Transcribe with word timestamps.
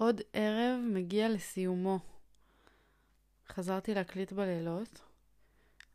עוד 0.00 0.20
ערב 0.32 0.80
מגיע 0.92 1.28
לסיומו. 1.28 1.98
חזרתי 3.48 3.94
להקליט 3.94 4.32
בלילות, 4.32 5.02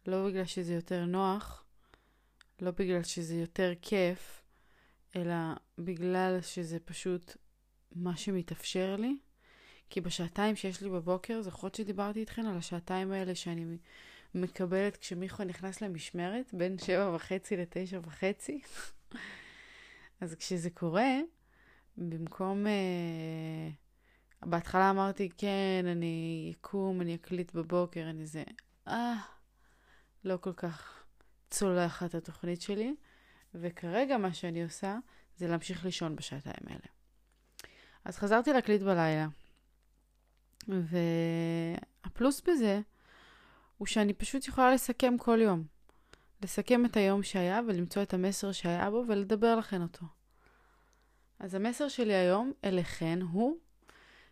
לא 0.06 0.28
בגלל 0.28 0.46
שזה 0.46 0.74
יותר 0.74 1.06
נוח, 1.06 1.66
לא 2.62 2.72
בגלל 2.72 3.04
שזה 3.04 3.36
יותר 3.36 3.74
כיף, 3.82 4.42
אלא 5.16 5.36
בגלל 5.78 6.42
שזה 6.42 6.80
פשוט 6.80 7.38
מה 7.96 8.18
שמתאפשר 8.18 8.96
לי. 8.96 9.18
כי 9.90 10.02
בשעתיים 10.02 10.56
שיש 10.56 10.82
לי 10.82 10.90
בבוקר, 10.90 11.42
זוכרות 11.42 11.76
שדיברתי 11.76 12.20
איתכן 12.20 12.46
על 12.46 12.58
השעתיים 12.58 13.12
האלה 13.12 13.36
שאני 13.36 13.78
מקבלת 14.36 14.98
כשמיכו 14.98 15.44
נכנס 15.44 15.82
למשמרת, 15.82 16.54
בין 16.54 16.78
שבע 16.78 17.16
וחצי 17.16 17.58
לתשע 17.58 18.00
וחצי. 18.04 18.62
אז 20.22 20.36
כשזה 20.36 20.70
קורה, 20.70 21.14
במקום... 21.98 22.68
אה, 22.68 23.85
בהתחלה 24.46 24.90
אמרתי, 24.90 25.30
כן, 25.38 25.86
אני 25.92 26.54
אקום, 26.58 27.02
אני 27.02 27.16
אקליט 27.16 27.54
בבוקר, 27.54 28.10
אני 28.10 28.26
זה... 28.26 28.44
אה, 28.88 29.16
לא 30.24 30.38
כל 30.42 30.54
כך 30.54 31.04
צולחת 31.50 32.16
התוכנית 32.16 32.62
שלי, 32.62 32.96
וכרגע 33.54 34.18
מה 34.18 34.34
שאני 34.34 34.64
עושה 34.64 34.98
זה 35.38 35.48
להמשיך 35.48 35.86
לישון 35.86 36.16
בשעתיים 36.16 36.68
האלה. 36.68 36.88
אז 38.06 38.18
חזרתי 38.18 38.54
להקליט 38.54 38.82
בלילה, 38.82 39.28
והפלוס 40.68 42.42
בזה 42.42 42.82
הוא 43.78 43.88
שאני 43.88 44.14
פשוט 44.14 44.48
יכולה 44.48 44.74
לסכם 44.74 45.18
כל 45.18 45.40
יום. 45.42 45.64
לסכם 46.44 46.86
את 46.86 46.98
היום 46.98 47.24
שהיה 47.24 47.62
ולמצוא 47.68 48.02
את 48.02 48.14
המסר 48.14 48.52
שהיה 48.52 48.90
בו 48.90 49.04
ולדבר 49.08 49.56
לכן 49.56 49.82
אותו. 49.82 50.06
אז 51.40 51.56
המסר 51.56 51.88
שלי 51.88 52.14
היום 52.14 52.52
אליכן 52.64 53.20
הוא 53.22 53.58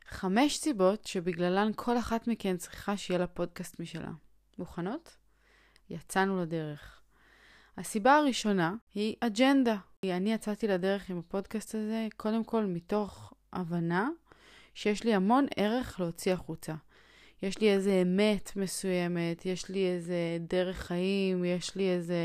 חמש 0.07 0.57
סיבות 0.57 1.05
שבגללן 1.07 1.71
כל 1.75 1.98
אחת 1.98 2.27
מכן 2.27 2.57
צריכה 2.57 2.98
שיהיה 2.98 3.20
לה 3.20 3.27
פודקאסט 3.27 3.80
משלה. 3.80 4.11
מוכנות? 4.58 5.17
יצאנו 5.89 6.41
לדרך. 6.41 7.02
הסיבה 7.77 8.16
הראשונה 8.16 8.75
היא 8.94 9.16
אג'נדה. 9.19 9.77
אני 10.03 10.33
יצאתי 10.33 10.67
לדרך 10.67 11.09
עם 11.09 11.17
הפודקאסט 11.17 11.75
הזה 11.75 12.08
קודם 12.17 12.44
כל 12.44 12.66
מתוך 12.66 13.33
הבנה 13.53 14.09
שיש 14.73 15.03
לי 15.03 15.14
המון 15.14 15.45
ערך 15.55 16.00
להוציא 16.00 16.33
החוצה. 16.33 16.73
יש 17.42 17.58
לי 17.59 17.73
איזה 17.73 18.02
אמת 18.02 18.52
מסוימת, 18.55 19.45
יש 19.45 19.70
לי 19.70 19.88
איזה 19.88 20.38
דרך 20.39 20.77
חיים, 20.77 21.45
יש 21.45 21.75
לי 21.75 21.89
איזה 21.89 22.17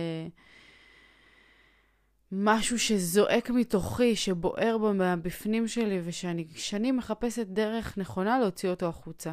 משהו 2.33 2.79
שזועק 2.79 3.51
מתוכי, 3.51 4.17
שבוער 4.17 4.77
בפנים 5.23 5.69
שלי, 5.69 6.01
ושאני 6.05 6.47
שנים 6.55 6.97
מחפשת 6.97 7.47
דרך 7.47 7.99
נכונה 7.99 8.39
להוציא 8.39 8.69
אותו 8.69 8.87
החוצה. 8.87 9.33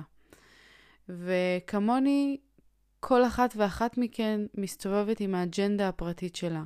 וכמוני, 1.09 2.37
כל 2.99 3.25
אחת 3.25 3.53
ואחת 3.57 3.97
מכן 3.97 4.41
מסתובבת 4.57 5.19
עם 5.19 5.35
האג'נדה 5.35 5.87
הפרטית 5.87 6.35
שלה, 6.35 6.63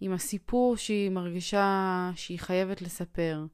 עם 0.00 0.12
הסיפור 0.12 0.76
שהיא 0.76 1.10
מרגישה 1.10 2.10
שהיא 2.16 2.38
חייבת 2.38 2.82
לספר, 2.82 3.44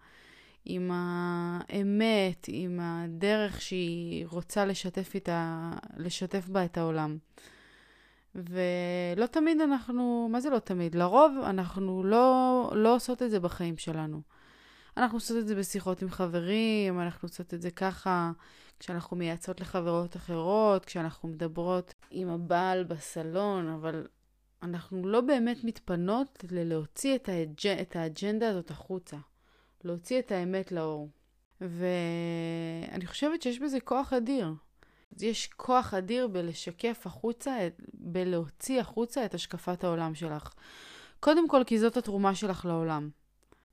עם 0.65 0.91
האמת, 0.93 2.47
עם 2.49 2.81
הדרך 2.83 3.61
שהיא 3.61 4.27
רוצה 4.27 4.65
לשתף, 4.65 5.15
איתה, 5.15 5.71
לשתף 5.97 6.49
בה 6.49 6.65
את 6.65 6.79
העולם. 6.79 7.19
ולא 8.35 9.27
תמיד 9.27 9.61
אנחנו, 9.61 10.29
מה 10.33 10.41
זה 10.41 10.51
לא 10.51 10.59
תמיד? 10.59 10.95
לרוב 10.95 11.33
אנחנו 11.45 12.05
לא, 12.05 12.71
לא 12.75 12.95
עושות 12.95 13.23
את 13.23 13.31
זה 13.31 13.41
בחיים 13.41 13.77
שלנו. 13.77 14.23
אנחנו 14.97 15.17
עושות 15.17 15.37
את 15.37 15.47
זה 15.47 15.55
בשיחות 15.55 16.03
עם 16.03 16.11
חברים, 16.11 17.01
אנחנו 17.01 17.27
עושות 17.27 17.55
את 17.55 17.63
זה 17.63 17.71
ככה 17.71 18.33
כשאנחנו 18.81 19.17
מייעצות 19.17 19.61
לחברות 19.61 20.17
אחרות, 20.17 20.85
כשאנחנו 20.85 21.29
מדברות 21.29 21.95
עם 22.11 22.29
הבעל 22.29 22.85
בסלון, 22.85 23.69
אבל 23.69 24.07
אנחנו 24.63 25.09
לא 25.09 25.21
באמת 25.21 25.65
מתפנות 25.65 26.45
ללהוציא 26.51 27.15
את, 27.15 27.29
האג'... 27.29 27.67
את 27.81 27.97
האג'נדה 27.97 28.49
הזאת 28.51 28.71
החוצה. 28.71 29.17
להוציא 29.85 30.19
את 30.19 30.33
האמת 30.33 30.73
לאור. 30.73 31.09
ואני 31.61 33.07
חושבת 33.07 33.43
שיש 33.43 33.59
בזה 33.59 33.81
כוח 33.81 34.13
אדיר. 34.13 34.53
יש 35.21 35.47
כוח 35.47 35.95
אדיר 35.95 36.29
בלשקף 36.29 37.03
החוצה, 37.07 37.69
בלהוציא 37.95 38.81
החוצה 38.81 39.25
את 39.25 39.35
השקפת 39.35 39.85
העולם 39.85 40.15
שלך. 40.15 40.55
קודם 41.21 41.49
כל, 41.49 41.63
כי 41.67 41.79
זאת 41.79 41.97
התרומה 41.97 42.35
שלך 42.35 42.65
לעולם. 42.65 43.11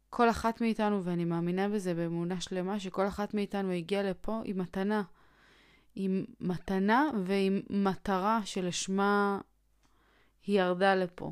כל 0.09 0.29
אחת 0.29 0.61
מאיתנו, 0.61 1.03
ואני 1.03 1.25
מאמינה 1.25 1.69
בזה 1.69 1.93
באמונה 1.93 2.41
שלמה, 2.41 2.79
שכל 2.79 3.07
אחת 3.07 3.33
מאיתנו 3.33 3.71
הגיעה 3.71 4.03
לפה 4.03 4.41
עם 4.45 4.57
מתנה. 4.57 5.03
עם 5.95 6.25
מתנה 6.39 7.09
ועם 7.25 7.61
מטרה 7.69 8.39
שלשמה 8.45 9.39
היא 10.45 10.59
ירדה 10.61 10.95
לפה. 10.95 11.31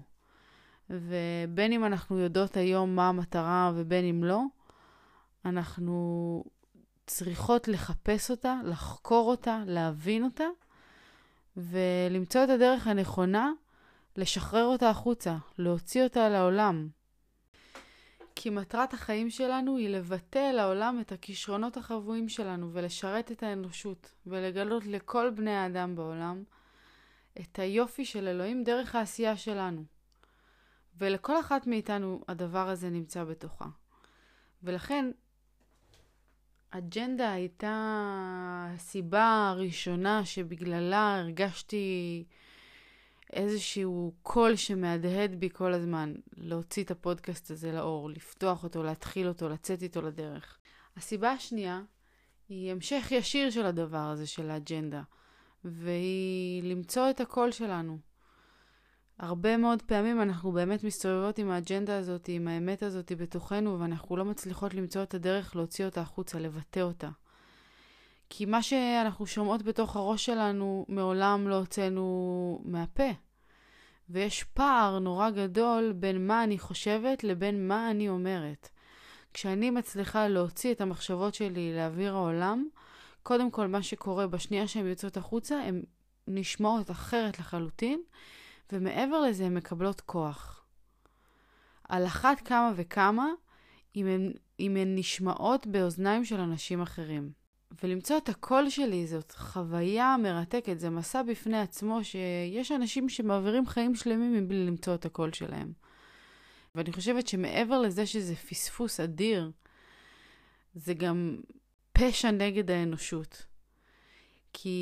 ובין 0.89 1.73
אם 1.73 1.85
אנחנו 1.85 2.19
יודעות 2.19 2.57
היום 2.57 2.95
מה 2.95 3.09
המטרה 3.09 3.71
ובין 3.75 4.05
אם 4.05 4.23
לא, 4.23 4.43
אנחנו 5.45 6.43
צריכות 7.09 7.67
לחפש 7.67 8.31
אותה, 8.31 8.55
לחקור 8.65 9.29
אותה, 9.29 9.63
להבין 9.65 10.23
אותה, 10.23 10.47
ולמצוא 11.57 12.43
את 12.43 12.49
הדרך 12.49 12.87
הנכונה 12.87 13.51
לשחרר 14.15 14.65
אותה 14.65 14.89
החוצה, 14.89 15.37
להוציא 15.57 16.03
אותה 16.03 16.29
לעולם. 16.29 16.89
כי 18.35 18.49
מטרת 18.49 18.93
החיים 18.93 19.29
שלנו 19.29 19.77
היא 19.77 19.89
לבטא 19.89 20.51
לעולם 20.51 20.99
את 21.01 21.11
הכישרונות 21.11 21.77
החבויים 21.77 22.29
שלנו 22.29 22.73
ולשרת 22.73 23.31
את 23.31 23.43
האנושות 23.43 24.11
ולגלות 24.25 24.85
לכל 24.85 25.29
בני 25.29 25.55
האדם 25.55 25.95
בעולם 25.95 26.43
את 27.39 27.59
היופי 27.59 28.05
של 28.05 28.27
אלוהים 28.27 28.63
דרך 28.63 28.95
העשייה 28.95 29.37
שלנו. 29.37 29.83
ולכל 30.97 31.39
אחת 31.39 31.67
מאיתנו 31.67 32.21
הדבר 32.27 32.69
הזה 32.69 32.89
נמצא 32.89 33.23
בתוכה. 33.23 33.67
ולכן 34.63 35.11
אג'נדה 36.71 37.31
הייתה 37.31 37.73
הסיבה 38.75 39.49
הראשונה 39.49 40.25
שבגללה 40.25 41.19
הרגשתי 41.19 42.23
איזשהו 43.33 44.13
קול 44.21 44.55
שמהדהד 44.55 45.35
בי 45.35 45.49
כל 45.49 45.73
הזמן, 45.73 46.13
להוציא 46.37 46.83
את 46.83 46.91
הפודקאסט 46.91 47.51
הזה 47.51 47.71
לאור, 47.71 48.09
לפתוח 48.09 48.63
אותו, 48.63 48.83
להתחיל 48.83 49.27
אותו, 49.27 49.49
לצאת 49.49 49.81
איתו 49.81 50.01
לדרך. 50.01 50.57
הסיבה 50.97 51.31
השנייה 51.31 51.81
היא 52.49 52.71
המשך 52.71 53.07
ישיר 53.11 53.49
של 53.49 53.65
הדבר 53.65 53.97
הזה, 53.97 54.27
של 54.27 54.49
האג'נדה, 54.49 55.01
והיא 55.63 56.63
למצוא 56.63 57.09
את 57.09 57.21
הקול 57.21 57.51
שלנו. 57.51 57.97
הרבה 59.19 59.57
מאוד 59.57 59.81
פעמים 59.81 60.21
אנחנו 60.21 60.51
באמת 60.51 60.83
מסתובבות 60.83 61.37
עם 61.37 61.51
האג'נדה 61.51 61.97
הזאת, 61.97 62.27
עם 62.27 62.47
האמת 62.47 62.83
הזאת 62.83 63.11
בתוכנו, 63.11 63.79
ואנחנו 63.79 64.17
לא 64.17 64.25
מצליחות 64.25 64.73
למצוא 64.73 65.03
את 65.03 65.13
הדרך 65.13 65.55
להוציא 65.55 65.85
אותה 65.85 66.01
החוצה, 66.01 66.39
לבטא 66.39 66.79
אותה. 66.79 67.09
כי 68.29 68.45
מה 68.45 68.61
שאנחנו 68.61 69.27
שומעות 69.27 69.63
בתוך 69.63 69.95
הראש 69.95 70.25
שלנו, 70.25 70.85
מעולם 70.89 71.47
לא 71.47 71.55
הוצאנו 71.55 72.61
מהפה. 72.65 73.09
ויש 74.09 74.43
פער 74.43 74.99
נורא 74.99 75.29
גדול 75.29 75.93
בין 75.95 76.27
מה 76.27 76.43
אני 76.43 76.59
חושבת 76.59 77.23
לבין 77.23 77.67
מה 77.67 77.91
אני 77.91 78.09
אומרת. 78.09 78.69
כשאני 79.33 79.69
מצליחה 79.69 80.27
להוציא 80.27 80.71
את 80.73 80.81
המחשבות 80.81 81.35
שלי 81.35 81.73
לאוויר 81.75 82.15
העולם, 82.15 82.67
קודם 83.23 83.51
כל 83.51 83.67
מה 83.67 83.83
שקורה 83.83 84.27
בשנייה 84.27 84.67
שהן 84.67 84.87
יוצאות 84.87 85.17
החוצה, 85.17 85.61
הן 85.61 85.81
נשמעות 86.27 86.91
אחרת 86.91 87.39
לחלוטין, 87.39 88.01
ומעבר 88.71 89.21
לזה 89.21 89.45
הן 89.45 89.53
מקבלות 89.53 90.01
כוח. 90.01 90.65
על 91.89 92.05
אחת 92.05 92.39
כמה 92.45 92.71
וכמה 92.75 93.27
אם 93.95 94.07
הן, 94.07 94.31
אם 94.59 94.77
הן 94.77 94.95
נשמעות 94.95 95.67
באוזניים 95.67 96.25
של 96.25 96.39
אנשים 96.39 96.81
אחרים. 96.81 97.31
ולמצוא 97.83 98.17
את 98.17 98.29
הקול 98.29 98.69
שלי 98.69 99.07
זאת 99.07 99.31
חוויה 99.31 100.15
מרתקת, 100.23 100.79
זה 100.79 100.89
מסע 100.89 101.23
בפני 101.23 101.59
עצמו 101.59 102.03
שיש 102.03 102.71
אנשים 102.71 103.09
שמעבירים 103.09 103.67
חיים 103.67 103.95
שלמים 103.95 104.33
מבלי 104.33 104.65
למצוא 104.65 104.95
את 104.95 105.05
הקול 105.05 105.33
שלהם. 105.33 105.73
ואני 106.75 106.91
חושבת 106.91 107.27
שמעבר 107.27 107.81
לזה 107.81 108.05
שזה 108.05 108.35
פספוס 108.35 108.99
אדיר, 108.99 109.51
זה 110.75 110.93
גם 110.93 111.37
פשע 111.93 112.31
נגד 112.31 112.71
האנושות. 112.71 113.45
כי 114.53 114.77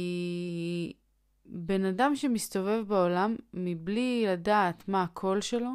בן 1.68 1.86
אדם 1.86 2.16
שמסתובב 2.16 2.84
בעולם 2.88 3.36
מבלי 3.54 4.26
לדעת 4.28 4.88
מה 4.88 5.04
הקול 5.04 5.42
שלו, 5.42 5.72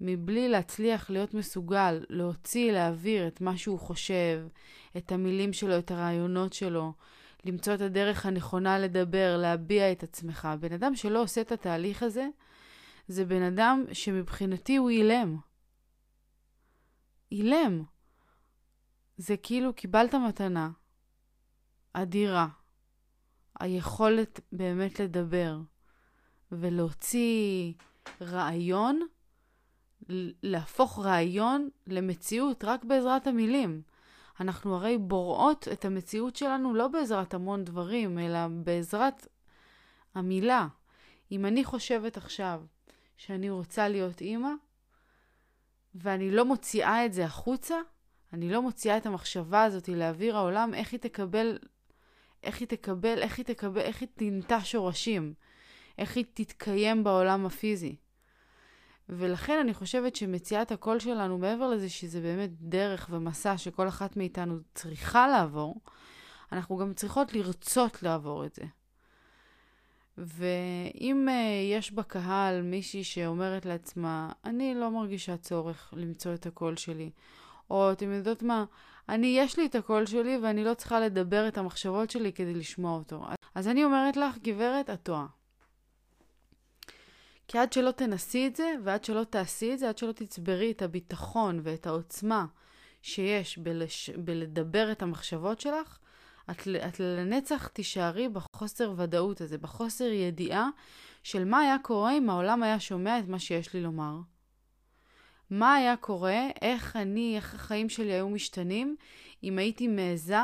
מבלי 0.00 0.48
להצליח 0.48 1.10
להיות 1.10 1.34
מסוגל 1.34 2.04
להוציא, 2.08 2.72
להעביר 2.72 3.26
את 3.26 3.40
מה 3.40 3.56
שהוא 3.56 3.78
חושב, 3.78 4.46
את 4.96 5.12
המילים 5.12 5.52
שלו, 5.52 5.78
את 5.78 5.90
הרעיונות 5.90 6.52
שלו, 6.52 6.92
למצוא 7.44 7.74
את 7.74 7.80
הדרך 7.80 8.26
הנכונה 8.26 8.78
לדבר, 8.78 9.36
להביע 9.40 9.92
את 9.92 10.02
עצמך. 10.02 10.48
בן 10.60 10.72
אדם 10.72 10.96
שלא 10.96 11.22
עושה 11.22 11.40
את 11.40 11.52
התהליך 11.52 12.02
הזה, 12.02 12.28
זה 13.08 13.24
בן 13.24 13.42
אדם 13.42 13.84
שמבחינתי 13.92 14.76
הוא 14.76 14.90
אילם. 14.90 15.36
אילם. 17.32 17.82
זה 19.16 19.36
כאילו 19.36 19.74
קיבלת 19.74 20.14
מתנה, 20.14 20.70
אדירה. 21.92 22.48
היכולת 23.60 24.40
באמת 24.52 25.00
לדבר 25.00 25.58
ולהוציא 26.52 27.72
רעיון, 28.20 29.00
להפוך 30.42 30.98
רעיון 30.98 31.68
למציאות 31.86 32.64
רק 32.64 32.84
בעזרת 32.84 33.26
המילים. 33.26 33.82
אנחנו 34.40 34.76
הרי 34.76 34.98
בוראות 34.98 35.68
את 35.72 35.84
המציאות 35.84 36.36
שלנו 36.36 36.74
לא 36.74 36.88
בעזרת 36.88 37.34
המון 37.34 37.64
דברים, 37.64 38.18
אלא 38.18 38.38
בעזרת 38.64 39.26
המילה. 40.14 40.68
אם 41.32 41.46
אני 41.46 41.64
חושבת 41.64 42.16
עכשיו 42.16 42.62
שאני 43.16 43.50
רוצה 43.50 43.88
להיות 43.88 44.20
אימא, 44.20 44.52
ואני 45.94 46.30
לא 46.30 46.44
מוציאה 46.44 47.06
את 47.06 47.12
זה 47.12 47.24
החוצה, 47.24 47.76
אני 48.32 48.50
לא 48.50 48.62
מוציאה 48.62 48.96
את 48.96 49.06
המחשבה 49.06 49.64
הזאת 49.64 49.88
לאוויר 49.88 50.36
העולם, 50.36 50.74
איך 50.74 50.92
היא 50.92 51.00
תקבל, 51.00 51.58
איך 52.42 52.60
היא 52.60 52.68
תקבל, 52.68 53.18
איך 53.18 53.38
היא 53.38 53.44
תקבל, 53.44 53.80
איך 53.80 54.00
היא 54.00 54.08
תנטע 54.14 54.58
שורשים, 54.64 55.34
איך 55.98 56.16
היא 56.16 56.24
תתקיים 56.34 57.04
בעולם 57.04 57.46
הפיזי. 57.46 57.96
ולכן 59.08 59.58
אני 59.60 59.74
חושבת 59.74 60.16
שמציאת 60.16 60.72
הקול 60.72 60.98
שלנו, 60.98 61.38
מעבר 61.38 61.70
לזה 61.70 61.88
שזה 61.88 62.20
באמת 62.20 62.50
דרך 62.60 63.08
ומסע 63.10 63.58
שכל 63.58 63.88
אחת 63.88 64.16
מאיתנו 64.16 64.58
צריכה 64.74 65.28
לעבור, 65.28 65.80
אנחנו 66.52 66.76
גם 66.76 66.94
צריכות 66.94 67.32
לרצות 67.32 68.02
לעבור 68.02 68.44
את 68.44 68.54
זה. 68.54 68.62
ואם 70.18 71.28
uh, 71.28 71.32
יש 71.72 71.92
בקהל 71.92 72.62
מישהי 72.62 73.04
שאומרת 73.04 73.66
לעצמה, 73.66 74.32
אני 74.44 74.74
לא 74.74 74.90
מרגישה 74.90 75.36
צורך 75.36 75.94
למצוא 75.96 76.34
את 76.34 76.46
הקול 76.46 76.76
שלי, 76.76 77.10
או 77.70 77.92
אתם 77.92 78.12
יודעות 78.12 78.42
מה, 78.42 78.64
אני, 79.08 79.26
יש 79.38 79.58
לי 79.58 79.66
את 79.66 79.74
הקול 79.74 80.06
שלי 80.06 80.38
ואני 80.42 80.64
לא 80.64 80.74
צריכה 80.74 81.00
לדבר 81.00 81.48
את 81.48 81.58
המחשבות 81.58 82.10
שלי 82.10 82.32
כדי 82.32 82.54
לשמוע 82.54 82.98
אותו. 82.98 83.24
אז 83.54 83.68
אני 83.68 83.84
אומרת 83.84 84.16
לך, 84.16 84.38
גברת, 84.38 84.90
את 84.90 85.02
טועה. 85.02 85.26
כי 87.48 87.58
עד 87.58 87.72
שלא 87.72 87.90
תנסי 87.90 88.46
את 88.46 88.56
זה, 88.56 88.74
ועד 88.84 89.04
שלא 89.04 89.24
תעשי 89.24 89.72
את 89.74 89.78
זה, 89.78 89.88
עד 89.88 89.98
שלא 89.98 90.12
תצברי 90.12 90.70
את 90.70 90.82
הביטחון 90.82 91.60
ואת 91.62 91.86
העוצמה 91.86 92.46
שיש 93.02 93.58
בלש... 93.58 94.10
בלדבר 94.10 94.92
את 94.92 95.02
המחשבות 95.02 95.60
שלך, 95.60 95.98
את, 96.50 96.68
את 96.88 97.00
לנצח 97.00 97.66
תישארי 97.66 98.28
בחוסר 98.28 98.94
ודאות 98.96 99.40
הזה, 99.40 99.58
בחוסר 99.58 100.04
ידיעה 100.04 100.68
של 101.22 101.44
מה 101.44 101.60
היה 101.60 101.76
קורה 101.82 102.12
אם 102.18 102.30
העולם 102.30 102.62
היה 102.62 102.80
שומע 102.80 103.18
את 103.18 103.28
מה 103.28 103.38
שיש 103.38 103.74
לי 103.74 103.80
לומר. 103.80 104.16
מה 105.52 105.74
היה 105.74 105.96
קורה, 105.96 106.48
איך 106.62 106.96
אני, 106.96 107.36
איך 107.36 107.54
החיים 107.54 107.88
שלי 107.88 108.12
היו 108.12 108.28
משתנים, 108.28 108.96
אם 109.42 109.58
הייתי 109.58 109.88
מעיזה 109.88 110.36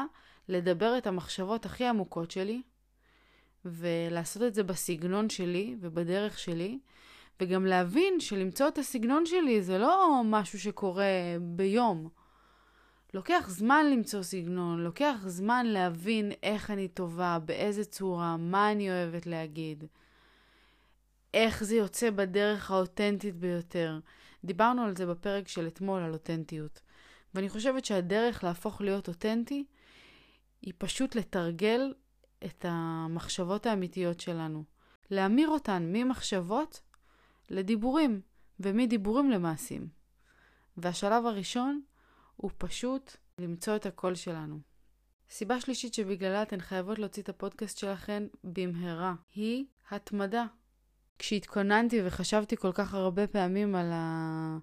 לדבר 0.48 0.98
את 0.98 1.06
המחשבות 1.06 1.66
הכי 1.66 1.86
עמוקות 1.86 2.30
שלי, 2.30 2.62
ולעשות 3.64 4.42
את 4.42 4.54
זה 4.54 4.62
בסגנון 4.62 5.30
שלי 5.30 5.76
ובדרך 5.80 6.38
שלי, 6.38 6.78
וגם 7.40 7.66
להבין 7.66 8.20
שלמצוא 8.20 8.68
את 8.68 8.78
הסגנון 8.78 9.26
שלי 9.26 9.62
זה 9.62 9.78
לא 9.78 10.22
משהו 10.24 10.60
שקורה 10.60 11.04
ביום. 11.40 12.08
לוקח 13.14 13.46
זמן 13.48 13.86
למצוא 13.92 14.22
סגנון, 14.22 14.80
לוקח 14.80 15.16
זמן 15.26 15.66
להבין 15.66 16.32
איך 16.42 16.70
אני 16.70 16.88
טובה, 16.88 17.38
באיזה 17.44 17.84
צורה, 17.84 18.36
מה 18.36 18.72
אני 18.72 18.90
אוהבת 18.90 19.26
להגיד, 19.26 19.84
איך 21.34 21.64
זה 21.64 21.76
יוצא 21.76 22.10
בדרך 22.10 22.70
האותנטית 22.70 23.36
ביותר. 23.36 24.00
דיברנו 24.44 24.82
על 24.82 24.96
זה 24.96 25.06
בפרק 25.06 25.48
של 25.48 25.66
אתמול, 25.66 26.02
על 26.02 26.12
אותנטיות. 26.12 26.80
ואני 27.34 27.48
חושבת 27.48 27.84
שהדרך 27.84 28.44
להפוך 28.44 28.80
להיות 28.80 29.08
אותנטי 29.08 29.64
היא 30.62 30.72
פשוט 30.78 31.14
לתרגל 31.14 31.94
את 32.44 32.64
המחשבות 32.68 33.66
האמיתיות 33.66 34.20
שלנו. 34.20 34.64
להמיר 35.10 35.48
אותן 35.48 35.90
ממחשבות 35.92 36.80
לדיבורים, 37.50 38.20
ומדיבורים 38.60 39.30
למעשים. 39.30 39.88
והשלב 40.76 41.26
הראשון 41.26 41.82
הוא 42.36 42.50
פשוט 42.58 43.16
למצוא 43.38 43.76
את 43.76 43.86
הקול 43.86 44.14
שלנו. 44.14 44.60
סיבה 45.30 45.60
שלישית 45.60 45.94
שבגללה 45.94 46.42
אתן 46.42 46.60
חייבות 46.60 46.98
להוציא 46.98 47.22
את 47.22 47.28
הפודקאסט 47.28 47.78
שלכן 47.78 48.22
במהרה 48.44 49.14
היא 49.34 49.64
התמדה. 49.90 50.46
כשהתכוננתי 51.18 52.00
וחשבתי 52.04 52.56
כל 52.56 52.72
כך 52.72 52.94
הרבה 52.94 53.26
פעמים 53.26 53.74
על, 53.74 53.90
ה... 53.92 54.58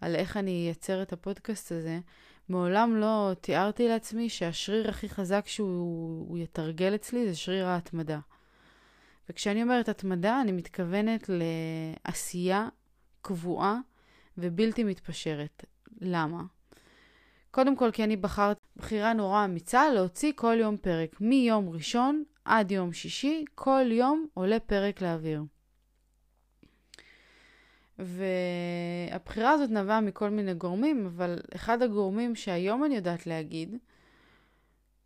על 0.00 0.14
איך 0.14 0.36
אני 0.36 0.50
אייצר 0.66 1.02
את 1.02 1.12
הפודקאסט 1.12 1.72
הזה, 1.72 2.00
מעולם 2.48 2.96
לא 2.96 3.32
תיארתי 3.40 3.88
לעצמי 3.88 4.28
שהשריר 4.28 4.88
הכי 4.88 5.08
חזק 5.08 5.46
שהוא 5.46 6.38
יתרגל 6.38 6.94
אצלי 6.94 7.28
זה 7.28 7.36
שריר 7.36 7.66
ההתמדה. 7.66 8.18
וכשאני 9.28 9.62
אומרת 9.62 9.88
התמדה, 9.88 10.40
אני 10.40 10.52
מתכוונת 10.52 11.30
לעשייה 12.08 12.68
קבועה 13.22 13.78
ובלתי 14.38 14.84
מתפשרת. 14.84 15.64
למה? 16.00 16.42
קודם 17.50 17.76
כל 17.76 17.90
כי 17.90 18.04
אני 18.04 18.16
בחרת 18.16 18.58
בחירה 18.76 19.12
נורא 19.12 19.44
אמיצה 19.44 19.90
להוציא 19.90 20.32
כל 20.36 20.56
יום 20.60 20.76
פרק. 20.76 21.20
מיום 21.20 21.68
ראשון 21.68 22.24
עד 22.44 22.70
יום 22.70 22.92
שישי, 22.92 23.44
כל 23.54 23.84
יום 23.90 24.26
עולה 24.34 24.60
פרק 24.60 25.02
לאוויר. 25.02 25.42
והבחירה 27.98 29.50
הזאת 29.50 29.70
נבעה 29.70 30.00
מכל 30.00 30.30
מיני 30.30 30.54
גורמים, 30.54 31.06
אבל 31.06 31.38
אחד 31.54 31.82
הגורמים 31.82 32.34
שהיום 32.34 32.84
אני 32.84 32.96
יודעת 32.96 33.26
להגיד, 33.26 33.76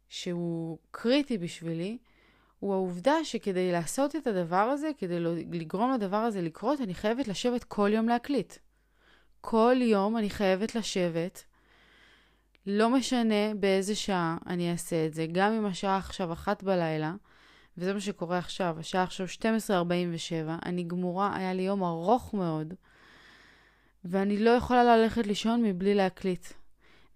שהוא 0.08 0.78
קריטי 0.90 1.38
בשבילי, 1.38 1.98
הוא 2.58 2.72
העובדה 2.72 3.24
שכדי 3.24 3.72
לעשות 3.72 4.16
את 4.16 4.26
הדבר 4.26 4.56
הזה, 4.56 4.90
כדי 4.98 5.20
לא, 5.20 5.34
לגרום 5.52 5.92
לדבר 5.92 6.16
הזה 6.16 6.42
לקרות, 6.42 6.80
אני 6.80 6.94
חייבת 6.94 7.28
לשבת 7.28 7.64
כל 7.64 7.90
יום 7.92 8.08
להקליט. 8.08 8.54
כל 9.40 9.76
יום 9.80 10.16
אני 10.16 10.30
חייבת 10.30 10.74
לשבת, 10.74 11.44
לא 12.66 12.90
משנה 12.90 13.54
באיזה 13.60 13.94
שעה 13.94 14.38
אני 14.46 14.72
אעשה 14.72 15.06
את 15.06 15.14
זה, 15.14 15.26
גם 15.32 15.52
אם 15.52 15.66
השעה 15.66 15.96
עכשיו 15.96 16.32
אחת 16.32 16.62
בלילה, 16.62 17.14
וזה 17.78 17.94
מה 17.94 18.00
שקורה 18.00 18.38
עכשיו, 18.38 18.76
השעה 18.78 19.02
עכשיו 19.02 19.26
12.47, 19.26 20.66
אני 20.66 20.82
גמורה, 20.82 21.36
היה 21.36 21.54
לי 21.54 21.62
יום 21.62 21.84
ארוך 21.84 22.34
מאוד, 22.34 22.74
ואני 24.04 24.38
לא 24.38 24.50
יכולה 24.50 24.96
ללכת 24.96 25.26
לישון 25.26 25.62
מבלי 25.62 25.94
להקליט. 25.94 26.46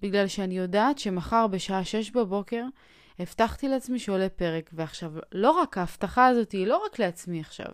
בגלל 0.03 0.27
שאני 0.27 0.59
יודעת 0.59 0.99
שמחר 0.99 1.47
בשעה 1.47 1.85
6 1.85 2.11
בבוקר 2.11 2.65
הבטחתי 3.19 3.69
לעצמי 3.69 3.99
שעולה 3.99 4.29
פרק, 4.29 4.71
ועכשיו, 4.73 5.13
לא 5.33 5.51
רק 5.51 5.79
ההבטחה 5.79 6.27
הזאת 6.27 6.53
היא 6.53 6.67
לא 6.67 6.83
רק 6.87 6.99
לעצמי 6.99 7.41
עכשיו. 7.41 7.73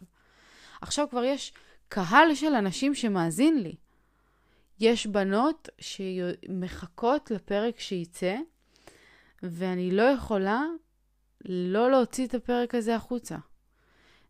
עכשיו 0.81 1.07
כבר 1.11 1.25
יש 1.25 1.53
קהל 1.89 2.35
של 2.35 2.55
אנשים 2.55 2.95
שמאזין 2.95 3.63
לי. 3.63 3.75
יש 4.81 5.07
בנות 5.07 5.69
שמחכות 5.79 7.31
לפרק 7.31 7.81
שייצא, 7.81 8.37
ואני 9.43 9.91
לא 9.91 10.03
יכולה 10.03 10.63
לא 11.45 11.91
להוציא 11.91 12.27
את 12.27 12.35
הפרק 12.35 12.75
הזה 12.75 12.95
החוצה. 12.95 13.37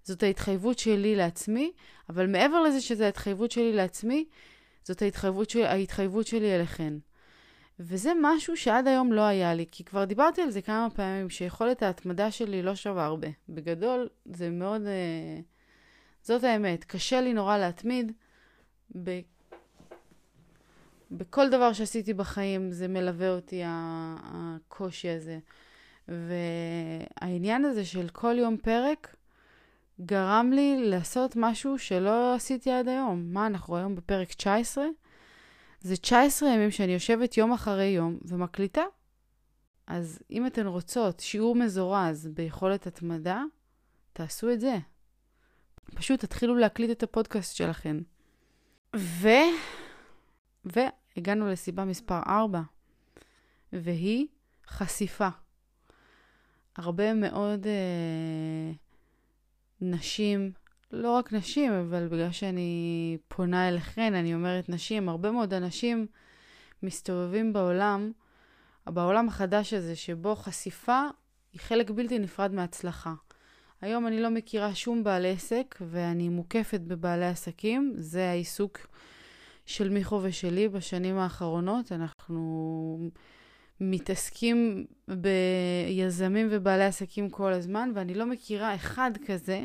זאת 0.02 0.22
ההתחייבות 0.22 0.78
שלי 0.78 1.16
לעצמי, 1.16 1.72
אבל 2.08 2.26
מעבר 2.26 2.62
לזה 2.62 2.80
שזו 2.80 3.04
ההתחייבות 3.04 3.50
שלי 3.50 3.72
לעצמי, 3.72 4.24
זאת 4.82 5.02
ההתחייבות, 5.02 5.50
של, 5.50 5.62
ההתחייבות 5.64 6.26
שלי 6.26 6.54
אליכן. 6.54 6.94
וזה 7.80 8.12
משהו 8.22 8.56
שעד 8.56 8.86
היום 8.86 9.12
לא 9.12 9.20
היה 9.20 9.54
לי, 9.54 9.66
כי 9.70 9.84
כבר 9.84 10.04
דיברתי 10.04 10.42
על 10.42 10.50
זה 10.50 10.62
כמה 10.62 10.88
פעמים, 10.94 11.30
שיכולת 11.30 11.82
ההתמדה 11.82 12.30
שלי 12.30 12.62
לא 12.62 12.74
שווה 12.74 13.04
הרבה. 13.04 13.28
בגדול, 13.48 14.08
זה 14.24 14.50
מאוד... 14.50 14.82
אה, 14.86 15.40
זאת 16.22 16.44
האמת, 16.44 16.84
קשה 16.84 17.20
לי 17.20 17.32
נורא 17.32 17.58
להתמיד. 17.58 18.12
ב... 19.02 19.20
בכל 21.10 21.50
דבר 21.50 21.72
שעשיתי 21.72 22.14
בחיים 22.14 22.72
זה 22.72 22.88
מלווה 22.88 23.30
אותי, 23.30 23.62
הקושי 23.66 25.08
הזה. 25.08 25.38
והעניין 26.08 27.64
הזה 27.64 27.84
של 27.84 28.08
כל 28.08 28.34
יום 28.38 28.56
פרק 28.56 29.16
גרם 30.00 30.50
לי 30.52 30.90
לעשות 30.90 31.32
משהו 31.36 31.78
שלא 31.78 32.34
עשיתי 32.34 32.70
עד 32.70 32.88
היום. 32.88 33.32
מה, 33.32 33.46
אנחנו 33.46 33.76
היום 33.76 33.94
בפרק 33.94 34.32
19? 34.32 34.84
זה 35.80 35.96
19 35.96 36.48
ימים 36.48 36.70
שאני 36.70 36.92
יושבת 36.92 37.36
יום 37.36 37.52
אחרי 37.52 37.84
יום 37.84 38.18
ומקליטה. 38.24 38.82
אז 39.86 40.18
אם 40.30 40.46
אתן 40.46 40.66
רוצות 40.66 41.20
שיעור 41.20 41.54
מזורז 41.54 42.28
ביכולת 42.34 42.86
התמדה, 42.86 43.42
תעשו 44.12 44.52
את 44.52 44.60
זה. 44.60 44.78
פשוט 45.94 46.20
תתחילו 46.20 46.56
להקליט 46.56 46.90
את 46.90 47.02
הפודקאסט 47.02 47.56
שלכם. 47.56 48.00
ו... 48.96 49.28
והגענו 50.64 51.48
לסיבה 51.48 51.84
מספר 51.84 52.20
4, 52.26 52.60
והיא 53.72 54.26
חשיפה. 54.66 55.28
הרבה 56.76 57.14
מאוד 57.14 57.66
אה, 57.66 58.72
נשים 59.80 60.52
לא 60.92 61.10
רק 61.10 61.32
נשים, 61.32 61.72
אבל 61.72 62.08
בגלל 62.08 62.32
שאני 62.32 63.16
פונה 63.28 63.68
אליכן, 63.68 64.14
אני 64.14 64.34
אומרת 64.34 64.68
נשים, 64.68 65.08
הרבה 65.08 65.30
מאוד 65.30 65.54
אנשים 65.54 66.06
מסתובבים 66.82 67.52
בעולם, 67.52 68.12
בעולם 68.86 69.28
החדש 69.28 69.74
הזה, 69.74 69.96
שבו 69.96 70.36
חשיפה 70.36 71.02
היא 71.52 71.60
חלק 71.60 71.90
בלתי 71.90 72.18
נפרד 72.18 72.52
מהצלחה. 72.52 73.14
היום 73.80 74.06
אני 74.06 74.20
לא 74.20 74.30
מכירה 74.30 74.74
שום 74.74 75.04
בעל 75.04 75.26
עסק 75.26 75.78
ואני 75.80 76.28
מוקפת 76.28 76.80
בבעלי 76.80 77.26
עסקים, 77.26 77.92
זה 77.96 78.28
העיסוק 78.28 78.78
של 79.66 79.88
מיכו 79.88 80.20
ושלי 80.22 80.68
בשנים 80.68 81.18
האחרונות. 81.18 81.92
אנחנו 81.92 83.10
מתעסקים 83.82 84.86
ביזמים 85.08 86.48
ובעלי 86.50 86.84
עסקים 86.84 87.30
כל 87.30 87.52
הזמן, 87.52 87.92
ואני 87.94 88.14
לא 88.14 88.26
מכירה 88.26 88.74
אחד 88.74 89.10
כזה 89.26 89.62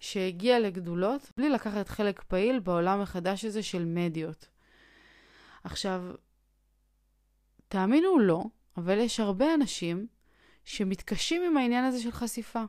שהגיע 0.00 0.60
לגדולות 0.60 1.32
בלי 1.36 1.50
לקחת 1.50 1.88
חלק 1.88 2.22
פעיל 2.22 2.58
בעולם 2.58 3.00
החדש 3.00 3.44
הזה 3.44 3.62
של 3.62 3.84
מדיות. 3.84 4.48
עכשיו, 5.64 6.02
תאמינו 7.68 8.08
או 8.08 8.18
לא, 8.18 8.44
אבל 8.76 8.98
יש 8.98 9.20
הרבה 9.20 9.54
אנשים 9.54 10.06
שמתקשים 10.64 11.42
עם 11.42 11.56
העניין 11.56 11.84
הזה 11.84 12.00
של 12.02 12.10
חשיפה. 12.10 12.62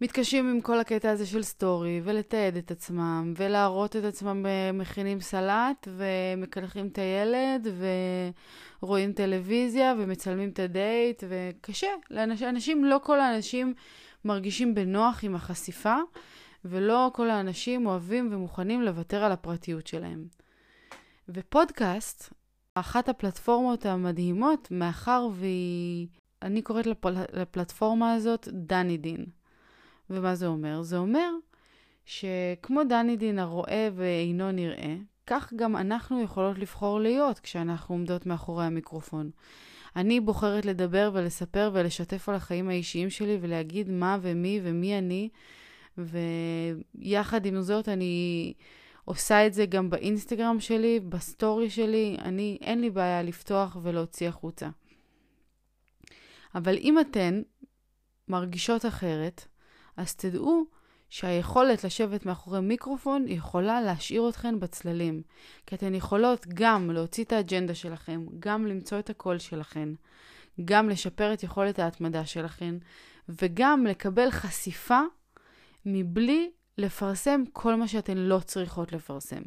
מתקשים 0.00 0.48
עם 0.50 0.60
כל 0.60 0.80
הקטע 0.80 1.10
הזה 1.10 1.26
של 1.26 1.42
סטורי, 1.42 2.00
ולתעד 2.04 2.56
את 2.56 2.70
עצמם, 2.70 3.34
ולהראות 3.36 3.96
את 3.96 4.04
עצמם 4.04 4.46
מכינים 4.74 5.20
סלט, 5.20 5.88
ומקלחים 5.96 6.86
את 6.86 6.98
הילד, 6.98 7.68
ורואים 8.82 9.12
טלוויזיה, 9.12 9.94
ומצלמים 9.98 10.48
את 10.48 10.58
הדייט, 10.58 11.22
וקשה. 11.28 11.88
לאנשים, 12.10 12.48
אנשים, 12.48 12.84
לא 12.84 13.00
כל 13.02 13.20
האנשים 13.20 13.74
מרגישים 14.24 14.74
בנוח 14.74 15.24
עם 15.24 15.34
החשיפה, 15.34 15.96
ולא 16.64 17.10
כל 17.14 17.30
האנשים 17.30 17.86
אוהבים 17.86 18.28
ומוכנים 18.32 18.82
לוותר 18.82 19.24
על 19.24 19.32
הפרטיות 19.32 19.86
שלהם. 19.86 20.24
ופודקאסט, 21.28 22.32
אחת 22.74 23.08
הפלטפורמות 23.08 23.86
המדהימות, 23.86 24.68
מאחר 24.70 25.28
והיא, 25.32 26.08
אני 26.42 26.62
קוראת 26.62 26.86
לפל... 26.86 27.14
לפלטפורמה 27.32 28.14
הזאת 28.14 28.48
דני 28.52 28.96
דין. 28.96 29.37
ומה 30.10 30.34
זה 30.34 30.46
אומר? 30.46 30.82
זה 30.82 30.98
אומר 30.98 31.30
שכמו 32.06 32.84
דני 32.88 33.16
דין 33.16 33.38
הרואה 33.38 33.88
ואינו 33.94 34.52
נראה, 34.52 34.96
כך 35.26 35.52
גם 35.56 35.76
אנחנו 35.76 36.22
יכולות 36.22 36.58
לבחור 36.58 37.00
להיות 37.00 37.38
כשאנחנו 37.38 37.94
עומדות 37.94 38.26
מאחורי 38.26 38.64
המיקרופון. 38.64 39.30
אני 39.96 40.20
בוחרת 40.20 40.66
לדבר 40.66 41.10
ולספר 41.14 41.70
ולשתף 41.74 42.28
על 42.28 42.34
החיים 42.34 42.68
האישיים 42.68 43.10
שלי 43.10 43.38
ולהגיד 43.40 43.90
מה 43.90 44.18
ומי 44.22 44.60
ומי 44.62 44.98
אני, 44.98 45.28
ויחד 45.98 47.46
עם 47.46 47.60
זאת 47.60 47.88
אני 47.88 48.52
עושה 49.04 49.46
את 49.46 49.54
זה 49.54 49.66
גם 49.66 49.90
באינסטגרם 49.90 50.60
שלי, 50.60 51.00
בסטורי 51.00 51.70
שלי, 51.70 52.16
אני, 52.22 52.58
אין 52.60 52.80
לי 52.80 52.90
בעיה 52.90 53.22
לפתוח 53.22 53.76
ולהוציא 53.82 54.28
החוצה. 54.28 54.68
אבל 56.54 56.76
אם 56.76 57.00
אתן 57.00 57.42
מרגישות 58.28 58.86
אחרת, 58.86 59.46
אז 59.98 60.14
תדעו 60.14 60.64
שהיכולת 61.08 61.84
לשבת 61.84 62.26
מאחורי 62.26 62.60
מיקרופון 62.60 63.24
יכולה 63.28 63.80
להשאיר 63.80 64.28
אתכן 64.28 64.60
בצללים. 64.60 65.22
כי 65.66 65.74
אתן 65.74 65.94
יכולות 65.94 66.46
גם 66.54 66.90
להוציא 66.90 67.24
את 67.24 67.32
האג'נדה 67.32 67.74
שלכם, 67.74 68.26
גם 68.38 68.66
למצוא 68.66 68.98
את 68.98 69.10
הקול 69.10 69.38
שלכן, 69.38 69.88
גם 70.64 70.88
לשפר 70.88 71.32
את 71.32 71.42
יכולת 71.42 71.78
ההתמדה 71.78 72.26
שלכן, 72.26 72.74
וגם 73.28 73.86
לקבל 73.86 74.30
חשיפה 74.30 75.00
מבלי 75.86 76.50
לפרסם 76.78 77.42
כל 77.52 77.74
מה 77.74 77.88
שאתן 77.88 78.16
לא 78.16 78.40
צריכות 78.44 78.92
לפרסם. 78.92 79.42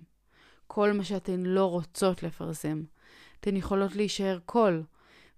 כל 0.68 0.92
מה 0.92 1.04
שאתן 1.04 1.40
לא 1.40 1.66
רוצות 1.66 2.24
לפרסם. 2.24 2.84
אתן 3.40 3.56
יכולות 3.56 3.96
להישאר 3.96 4.40
קול, 4.46 4.84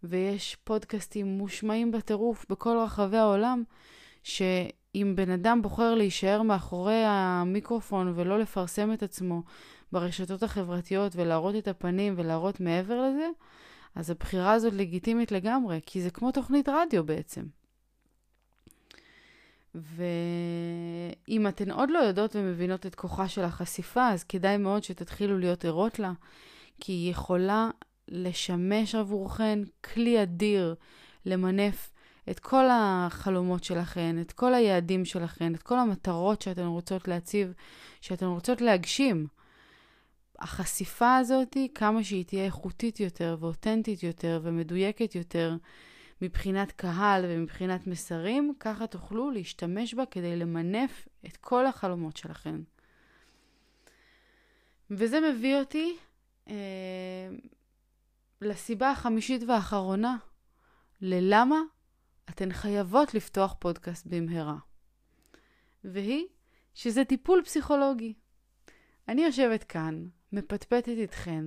ויש 0.03 0.58
פודקאסטים 0.63 1.27
מושמעים 1.27 1.91
בטירוף 1.91 2.46
בכל 2.50 2.77
רחבי 2.84 3.17
העולם, 3.17 3.63
שאם 4.93 5.13
בן 5.15 5.29
אדם 5.29 5.62
בוחר 5.62 5.95
להישאר 5.95 6.41
מאחורי 6.41 7.03
המיקרופון 7.05 8.13
ולא 8.15 8.39
לפרסם 8.39 8.93
את 8.93 9.03
עצמו 9.03 9.43
ברשתות 9.91 10.43
החברתיות 10.43 11.15
ולהראות 11.15 11.55
את 11.55 11.67
הפנים 11.67 12.13
ולהראות 12.17 12.59
מעבר 12.59 13.01
לזה, 13.01 13.27
אז 13.95 14.09
הבחירה 14.09 14.53
הזאת 14.53 14.73
לגיטימית 14.73 15.31
לגמרי, 15.31 15.79
כי 15.85 16.01
זה 16.01 16.09
כמו 16.09 16.31
תוכנית 16.31 16.69
רדיו 16.69 17.03
בעצם. 17.03 17.43
ואם 19.75 21.47
אתן 21.47 21.71
עוד 21.71 21.89
לא 21.89 22.00
יודעות 22.00 22.35
ומבינות 22.35 22.85
את 22.85 22.95
כוחה 22.95 23.27
של 23.27 23.41
החשיפה, 23.41 24.09
אז 24.09 24.23
כדאי 24.23 24.57
מאוד 24.57 24.83
שתתחילו 24.83 25.38
להיות 25.38 25.65
ערות 25.65 26.00
לה, 26.00 26.12
כי 26.79 26.91
היא 26.91 27.12
יכולה 27.12 27.69
לשמש 28.07 28.95
עבורכן 28.95 29.59
כלי 29.93 30.23
אדיר 30.23 30.75
למנף 31.25 31.92
את 32.30 32.39
כל 32.39 32.65
החלומות 32.72 33.63
שלכן, 33.63 34.22
את 34.22 34.32
כל 34.32 34.53
היעדים 34.53 35.06
שלכן, 35.06 35.56
את 35.56 35.63
כל 35.63 35.80
המטרות 35.80 36.42
שאתן 36.42 36.65
רוצות 36.65 37.08
להציב, 37.08 37.53
שאתן 38.01 38.25
רוצות 38.25 38.62
להגשים. 38.62 39.27
החשיפה 40.39 41.15
הזאת, 41.18 41.58
כמה 41.75 42.03
שהיא 42.03 42.25
תהיה 42.25 42.46
איכותית 42.46 43.00
יותר 43.00 43.38
ואותנטית 43.39 44.03
יותר 44.03 44.39
ומדויקת 44.44 45.15
יותר, 45.15 45.58
מבחינת 46.22 46.72
קהל 46.72 47.25
ומבחינת 47.27 47.88
מסרים, 47.88 48.53
ככה 48.60 48.88
תוכלו 48.88 49.32
להשתמש 49.32 49.94
בה 49.94 50.06
כדי 50.06 50.36
למנף 50.36 51.08
את 51.25 51.38
כל 51.38 51.65
החלומות 51.65 52.18
שלכם. 52.18 52.62
וזה 54.92 55.20
מביא 55.20 55.56
אותי 55.56 55.96
אה, 56.48 56.56
לסיבה 58.42 58.92
החמישית 58.92 59.44
והאחרונה, 59.48 60.18
ללמה 61.01 61.62
אתן 62.30 62.53
חייבות 62.53 63.13
לפתוח 63.13 63.56
פודקאסט 63.60 64.08
במהרה. 64.08 64.58
והיא 65.84 66.27
שזה 66.74 67.06
טיפול 67.06 67.42
פסיכולוגי. 67.46 68.13
אני 69.08 69.24
יושבת 69.25 69.63
כאן, 69.63 70.06
מפטפטת 70.32 70.88
איתכן, 70.88 71.46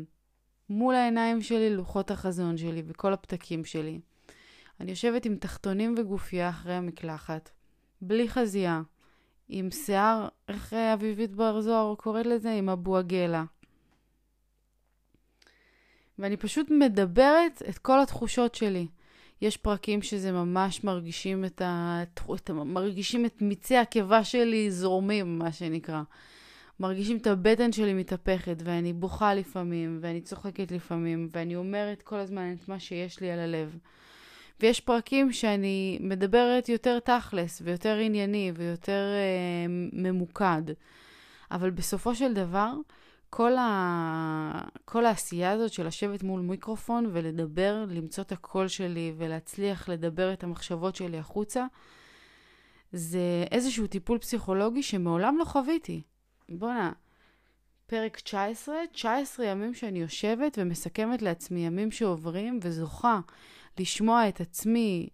מול 0.69 0.95
העיניים 0.95 1.43
שלי 1.43 1.71
לוחות 1.71 2.11
החזון 2.11 2.57
שלי 2.57 2.83
וכל 2.87 3.13
הפתקים 3.13 3.65
שלי. 3.65 4.01
אני 4.81 4.91
יושבת 4.91 5.25
עם 5.25 5.37
תחתונים 5.37 5.95
וגופייה 5.99 6.49
אחרי 6.51 6.75
המקלחת, 6.75 7.51
בלי 8.01 8.29
חזייה, 8.29 8.83
עם 9.49 9.71
שיער, 9.71 10.29
איך 10.49 10.73
אביבית 10.73 11.35
בר 11.35 11.61
זוהר 11.61 11.95
קוראת 11.95 12.27
לזה? 12.27 12.53
עם 12.53 12.69
אבו-עגלה. 12.69 13.45
ואני 16.19 16.37
פשוט 16.37 16.71
מדברת 16.71 17.63
את 17.69 17.79
כל 17.79 18.01
התחושות 18.01 18.55
שלי. 18.55 18.87
יש 19.43 19.57
פרקים 19.57 20.03
שזה 20.03 20.33
ממש 20.33 20.85
מרגישים 20.85 21.45
את 21.45 21.63
ה... 21.63 22.03
את 22.35 22.51
ה... 22.51 22.53
מרגישים 22.53 23.27
את 23.27 23.43
מיצי 23.43 23.77
הקיבה 23.77 24.25
שלי 24.25 24.71
זורמים, 24.71 25.39
מה 25.39 25.53
שנקרא. 25.53 26.03
מרגישים 26.81 27.17
את 27.17 27.27
הבטן 27.27 27.73
שלי 27.73 27.95
מתהפכת, 27.95 28.57
ואני 28.65 28.93
בוכה 28.93 29.35
לפעמים, 29.35 29.99
ואני 30.01 30.21
צוחקת 30.21 30.73
לפעמים, 30.73 31.29
ואני 31.33 31.57
אומרת 31.57 32.03
כל 32.03 32.17
הזמן 32.17 32.53
את 32.53 32.69
מה 32.69 32.79
שיש 32.79 33.21
לי 33.21 33.31
על 33.31 33.39
הלב. 33.39 33.79
ויש 34.61 34.81
פרקים 34.81 35.33
שאני 35.33 35.99
מדברת 36.01 36.69
יותר 36.69 36.99
תכלס, 36.99 37.63
ויותר 37.65 37.97
ענייני, 37.97 38.53
ויותר 38.55 39.05
אה, 39.15 39.67
ממוקד. 39.93 40.63
אבל 41.51 41.71
בסופו 41.71 42.15
של 42.15 42.35
דבר, 42.35 42.73
כל, 43.31 43.57
ה... 43.57 44.69
כל 44.85 45.07
העשייה 45.07 45.53
הזאת 45.53 45.73
של 45.73 45.87
לשבת 45.87 46.23
מול 46.23 46.41
מיקרופון 46.41 47.11
ולדבר, 47.13 47.85
למצוא 47.89 48.25
את 48.25 48.33
הקול 48.33 48.69
שלי 48.69 49.13
ולהצליח 49.17 49.89
לדבר 49.89 50.33
את 50.33 50.45
המחשבות 50.45 50.97
שלי 50.97 51.19
החוצה, 51.19 51.67
זה 52.93 53.45
איזשהו 53.51 53.87
טיפול 53.87 54.19
פסיכולוגי 54.19 54.83
שמעולם 54.83 55.37
לא 55.39 55.45
חוויתי. 55.45 56.03
בואנה, 56.49 56.93
פרק 57.87 58.21
19, 58.21 58.75
19 58.93 59.47
ימים 59.47 59.75
שאני 59.75 59.99
יושבת 59.99 60.59
ומסכמת 60.61 61.23
לעצמי 61.23 61.67
ימים 61.67 61.91
שעוברים 61.91 62.59
וזוכה 62.63 63.21
לשמוע 63.79 64.29
את 64.29 64.41
עצמי 64.41 65.09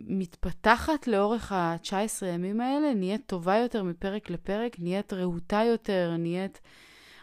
מתפתחת 0.00 1.06
לאורך 1.06 1.52
ה-19 1.52 2.26
ימים 2.26 2.60
האלה, 2.60 2.94
נהיית 2.94 3.22
טובה 3.26 3.56
יותר 3.56 3.82
מפרק 3.82 4.30
לפרק, 4.30 4.76
נהיית 4.78 5.12
רהוטה 5.12 5.62
יותר, 5.66 6.14
נהיית... 6.18 6.60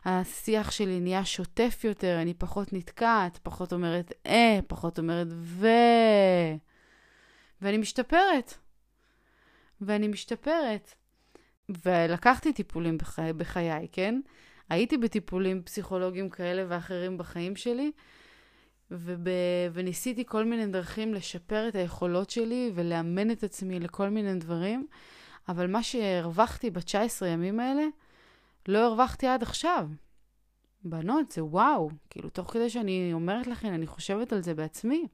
השיח 0.05 0.71
שלי 0.71 0.99
נהיה 0.99 1.25
שוטף 1.25 1.81
יותר, 1.83 2.21
אני 2.21 2.33
פחות 2.33 2.73
נתקעת, 2.73 3.39
פחות 3.43 3.73
אומרת 3.73 4.11
אה, 4.25 4.59
פחות 4.67 4.99
אומרת 4.99 5.27
ו... 5.31 5.67
ואני 7.61 7.77
משתפרת. 7.77 8.53
ואני 9.81 10.07
משתפרת. 10.07 10.93
ולקחתי 11.85 12.53
טיפולים 12.53 12.97
בחיי, 12.97 13.33
בחיי, 13.33 13.87
כן? 13.91 14.19
הייתי 14.69 14.97
בטיפולים 14.97 15.63
פסיכולוגיים 15.63 16.29
כאלה 16.29 16.65
ואחרים 16.67 17.17
בחיים 17.17 17.55
שלי, 17.55 17.91
וב... 18.91 19.27
וניסיתי 19.73 20.23
כל 20.25 20.45
מיני 20.45 20.67
דרכים 20.67 21.13
לשפר 21.13 21.67
את 21.67 21.75
היכולות 21.75 22.29
שלי 22.29 22.71
ולאמן 22.75 23.31
את 23.31 23.43
עצמי 23.43 23.79
לכל 23.79 24.09
מיני 24.09 24.35
דברים, 24.35 24.87
אבל 25.49 25.67
מה 25.67 25.83
שהרווחתי 25.83 26.69
ב-19 26.69 27.25
ימים 27.25 27.59
האלה, 27.59 27.83
לא 28.67 28.85
הרווחתי 28.85 29.27
עד 29.27 29.43
עכשיו. 29.43 29.87
בנות, 30.83 31.31
זה 31.31 31.43
וואו. 31.43 31.89
כאילו, 32.09 32.29
תוך 32.29 32.53
כדי 32.53 32.69
שאני 32.69 33.09
אומרת 33.13 33.47
לכם, 33.47 33.67
אני 33.67 33.87
חושבת 33.87 34.33
על 34.33 34.41
זה 34.41 34.53
בעצמי. 34.53 35.07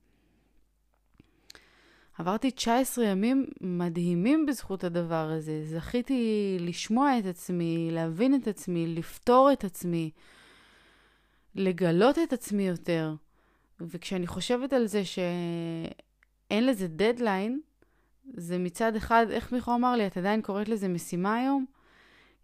עברתי 2.17 2.51
19 2.51 3.05
ימים 3.05 3.46
מדהימים 3.62 4.46
בזכות 4.46 4.84
הדבר 4.84 5.29
הזה. 5.32 5.62
זכיתי 5.65 6.58
לשמוע 6.60 7.20
את 7.20 7.25
עצמי, 7.25 7.89
להבין 7.91 8.36
את 8.36 8.48
עצמי, 8.48 8.88
לפתור 8.88 9.51
את 9.53 9.63
עצמי, 9.63 10.12
לגלות 11.55 12.20
את 12.20 12.34
עצמי 12.34 12.67
יותר. 12.67 13.13
וכשאני 13.82 14.27
חושבת 14.27 14.74
על 14.74 14.86
זה 14.88 15.05
שאין 15.05 16.65
לזה 16.65 16.88
דדליין, 16.88 17.60
זה 18.34 18.58
מצד 18.58 18.96
אחד, 18.96 19.25
איך 19.29 19.51
מיכו 19.51 19.75
אמר 19.75 19.96
לי, 19.96 20.08
את 20.08 20.17
עדיין 20.17 20.41
קוראת 20.41 20.70
לזה 20.70 20.88
משימה 20.88 21.36
היום? 21.36 21.65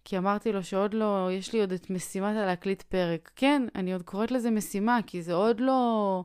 כי 0.06 0.18
אמרתי 0.18 0.52
לו 0.52 0.64
שעוד 0.64 0.94
לא, 0.94 1.30
יש 1.32 1.54
לי 1.54 1.60
עוד 1.60 1.72
את 1.72 1.90
משימת 1.90 2.36
הלהקליט 2.36 2.82
פרק. 2.82 3.32
כן, 3.36 3.64
אני 3.76 3.94
עוד 3.94 4.04
קוראת 4.04 4.32
לזה 4.32 4.52
משימה, 4.52 5.00
כי 5.08 5.22
זה 5.22 5.34
עוד 5.34 5.60
לא 5.60 6.24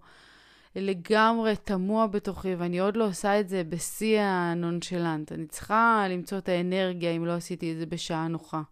לגמרי 0.77 1.57
תמוה 1.57 2.07
בתוכי, 2.07 2.55
ואני 2.55 2.79
עוד 2.79 2.97
לא 2.97 3.07
עושה 3.07 3.41
את 3.41 3.49
זה 3.49 3.65
בשיא 3.65 4.21
הנונשלנט. 4.21 5.33
אני 5.33 5.47
צריכה 5.47 6.07
למצוא 6.11 6.39
את 6.39 6.49
האנרגיה 6.49 7.11
אם 7.11 7.27
לא 7.27 7.33
עשיתי 7.33 7.73
את 7.73 7.79
זה 7.79 7.87
בשעה 7.87 8.29
נוחה. 8.29 8.63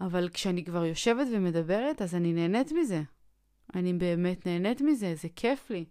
אבל 0.00 0.28
כשאני 0.28 0.64
כבר 0.64 0.84
יושבת 0.84 1.26
ומדברת, 1.32 2.02
אז 2.02 2.14
אני 2.14 2.32
נהנית 2.32 2.72
מזה. 2.72 3.02
אני 3.74 3.92
באמת 3.92 4.46
נהנית 4.46 4.80
מזה, 4.80 5.14
זה 5.14 5.28
כיף 5.36 5.70
לי. 5.70 5.84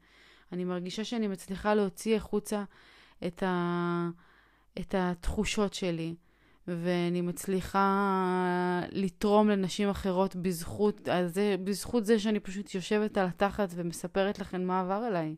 אני 0.52 0.64
מרגישה 0.64 1.04
שאני 1.04 1.28
מצליחה 1.28 1.74
להוציא 1.74 2.16
החוצה 2.16 2.64
את, 3.28 3.44
ה... 3.44 4.10
את 4.80 4.96
התחושות 4.98 5.74
שלי, 5.74 6.16
ואני 6.68 7.22
מצליחה 7.22 8.82
לתרום 8.92 9.50
לנשים 9.50 9.90
אחרות 9.90 10.36
בזכות 10.36 11.10
זה, 11.26 11.56
בזכות 11.64 12.06
זה 12.06 12.20
שאני 12.20 12.40
פשוט 12.40 12.76
יושבת 12.76 13.18
על 13.18 13.28
התחת 13.28 13.70
ומספרת 13.76 14.40
לכן 14.40 14.66
מה 14.66 14.82
עבר 14.82 15.08
אליי. 15.08 15.36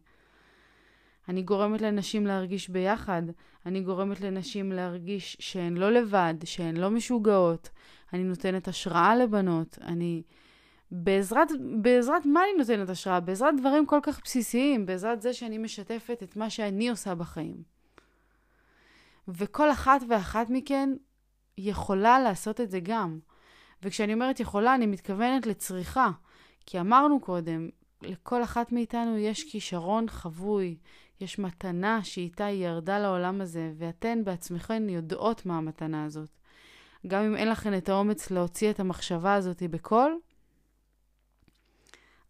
אני 1.30 1.42
גורמת 1.42 1.82
לנשים 1.82 2.28
להרגיש 2.28 2.70
ביחד, 2.70 3.24
אני 3.66 3.82
גורמת 3.82 4.22
לנשים 4.22 4.72
להרגיש 4.72 5.38
שהן 5.40 5.78
לא 5.78 5.92
לבד, 5.92 6.34
שהן 6.44 6.78
לא 6.78 6.92
משוגעות, 6.92 7.70
אני 8.14 8.24
נותנת 8.24 8.68
השראה 8.68 9.16
לבנות, 9.16 9.78
אני... 9.82 10.22
בעזרת, 10.92 11.48
בעזרת 11.82 12.26
מה 12.26 12.42
אני 12.44 12.58
נותנת 12.58 12.90
השראה? 12.90 13.20
בעזרת 13.20 13.56
דברים 13.60 13.86
כל 13.86 14.00
כך 14.04 14.20
בסיסיים, 14.24 14.86
בעזרת 14.86 15.22
זה 15.22 15.34
שאני 15.34 15.58
משתפת 15.58 16.24
את 16.24 16.36
מה 16.36 16.50
שאני 16.50 16.90
עושה 16.90 17.16
בחיים. 17.16 17.64
וכל 19.28 19.72
אחת 19.72 20.02
ואחת 20.10 20.50
מכן 20.50 20.90
יכולה 21.58 22.20
לעשות 22.20 22.62
את 22.62 22.72
זה 22.72 22.80
גם. 22.80 23.20
וכשאני 23.84 24.14
אומרת 24.14 24.40
יכולה, 24.40 24.76
אני 24.76 24.86
מתכוונת 24.86 25.46
לצריכה. 25.46 26.12
כי 26.66 26.80
אמרנו 26.80 27.20
קודם, 27.20 27.70
לכל 28.02 28.44
אחת 28.44 28.72
מאיתנו 28.72 29.18
יש 29.18 29.52
כישרון 29.52 30.10
חבוי, 30.10 30.78
יש 31.22 31.40
מתנה 31.40 32.04
שאיתה 32.04 32.46
היא 32.46 32.66
ירדה 32.66 33.00
לעולם 33.00 33.42
הזה, 33.42 33.72
ואתן 33.78 34.24
בעצמכן 34.24 34.90
יודעות 34.90 35.46
מה 35.46 35.58
המתנה 35.58 36.06
הזאת. 36.06 36.30
גם 37.08 37.24
אם 37.24 37.36
אין 37.36 37.50
לכן 37.50 37.78
את 37.78 37.90
האומץ 37.90 38.32
להוציא 38.32 38.70
את 38.70 38.80
המחשבה 38.80 39.34
הזאת 39.34 39.64
בקול, 39.64 40.20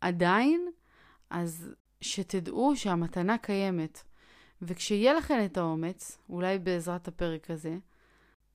עדיין, 0.02 0.68
אז 1.30 1.70
שתדעו 2.02 2.76
שהמתנה 2.76 3.38
קיימת. 3.38 4.04
וכשיהיה 4.62 5.14
לכן 5.14 5.46
את 5.46 5.58
האומץ, 5.58 6.18
אולי 6.30 6.60
בעזרת 6.60 7.08
הפרק 7.08 7.52
הזה, 7.52 7.78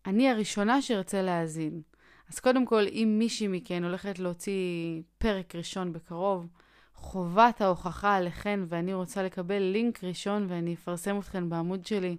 אני 0.07 0.31
הראשונה 0.31 0.83
שארצה 0.83 1.23
להאזין. 1.23 1.83
אז 2.29 2.41
קודם 2.41 2.67
כל, 2.67 2.83
אם 2.89 3.17
מישהי 3.19 3.49
מכן 3.49 3.85
הולכת 3.85 4.19
להוציא 4.19 5.03
פרק 5.19 5.55
ראשון 5.55 5.93
בקרוב, 5.93 6.47
חובת 6.95 7.61
ההוכחה 7.61 8.15
עליכן, 8.17 8.61
ואני 8.69 8.95
רוצה 8.95 9.23
לקבל 9.23 9.59
לינק 9.59 10.05
ראשון 10.05 10.47
ואני 10.49 10.75
אפרסם 10.75 11.19
אתכן 11.19 11.49
בעמוד 11.49 11.87
שלי, 11.87 12.17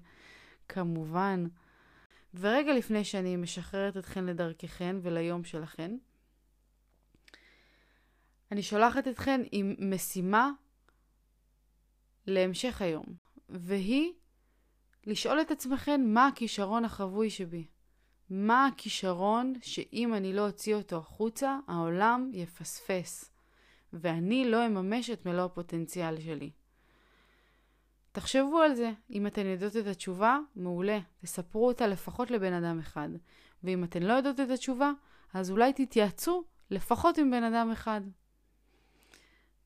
כמובן. 0.70 1.46
ורגע 2.34 2.74
לפני 2.74 3.04
שאני 3.04 3.36
משחררת 3.36 3.98
אתכן 3.98 4.26
לדרככן 4.26 4.96
וליום 5.02 5.44
שלכן, 5.44 5.98
אני 8.52 8.64
שולחת 8.64 9.08
אתכן 9.08 9.42
עם 9.52 9.76
משימה 9.80 10.52
להמשך 12.28 12.82
היום, 12.82 13.06
והיא 13.50 14.14
לשאול 15.06 15.42
את 15.42 15.52
עצמכן 15.52 16.02
מה 16.06 16.28
הכישרון 16.28 16.86
החבוי 16.86 17.30
שבי. 17.30 17.68
מה 18.30 18.68
הכישרון 18.68 19.54
שאם 19.62 20.14
אני 20.14 20.34
לא 20.34 20.48
אוציא 20.48 20.76
אותו 20.76 20.98
החוצה, 20.98 21.58
העולם 21.68 22.30
יפספס, 22.34 23.32
ואני 23.94 24.52
לא 24.52 24.66
אממש 24.66 25.10
את 25.10 25.26
מלוא 25.26 25.46
הפוטנציאל 25.46 26.20
שלי. 26.20 26.52
תחשבו 28.12 28.60
על 28.60 28.76
זה. 28.76 28.92
אם 29.12 29.28
אתן 29.28 29.46
יודעות 29.46 29.78
את 29.78 29.88
התשובה, 29.88 30.40
מעולה. 30.56 31.00
תספרו 31.22 31.68
אותה 31.68 31.88
לפחות 31.88 32.32
לבן 32.32 32.54
אדם 32.54 32.80
אחד. 32.80 33.10
ואם 33.64 33.84
אתן 33.84 34.04
לא 34.04 34.14
יודעות 34.14 34.40
את 34.40 34.50
התשובה, 34.50 34.92
אז 35.34 35.52
אולי 35.52 35.74
תתייעצו 35.74 36.44
לפחות 36.72 37.18
עם 37.18 37.32
בן 37.32 37.44
אדם 37.44 37.72
אחד. 37.72 38.02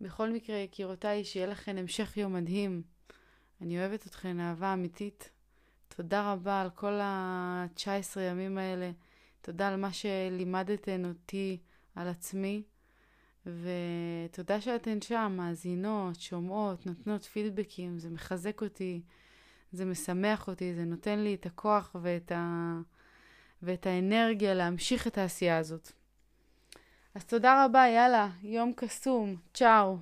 בכל 0.01 0.29
מקרה, 0.29 0.55
יקירותיי, 0.55 1.23
שיהיה 1.23 1.47
לכן 1.47 1.77
המשך 1.77 2.17
יום 2.17 2.33
מדהים. 2.33 2.81
אני 3.61 3.79
אוהבת 3.79 4.07
אתכן 4.07 4.39
אהבה 4.39 4.73
אמיתית. 4.73 5.29
תודה 5.87 6.33
רבה 6.33 6.61
על 6.61 6.69
כל 6.69 6.93
ה-19 6.93 8.19
ימים 8.19 8.57
האלה. 8.57 8.91
תודה 9.41 9.67
על 9.67 9.75
מה 9.75 9.93
שלימדתן 9.93 11.05
אותי 11.05 11.57
על 11.95 12.07
עצמי. 12.07 12.63
ותודה 13.45 14.61
שאתן 14.61 15.01
שם, 15.01 15.33
מאזינות, 15.37 16.21
שומעות, 16.21 16.85
נותנות 16.85 17.23
פידבקים, 17.23 17.99
זה 17.99 18.09
מחזק 18.09 18.61
אותי, 18.61 19.01
זה 19.71 19.85
משמח 19.85 20.47
אותי, 20.47 20.73
זה 20.73 20.85
נותן 20.85 21.19
לי 21.19 21.33
את 21.33 21.45
הכוח 21.45 21.95
ואת, 22.01 22.31
ה... 22.31 22.73
ואת 23.61 23.85
האנרגיה 23.85 24.53
להמשיך 24.53 25.07
את 25.07 25.17
העשייה 25.17 25.57
הזאת. 25.57 25.91
אז 27.17 27.25
תודה 27.25 27.65
רבה, 27.65 27.87
יאללה, 27.87 28.27
יום 28.43 28.73
קסום, 28.75 29.35
צ'או. 29.53 29.97